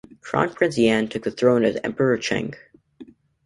[0.21, 2.55] Crown Prince Yan took the throne as Emperor Cheng.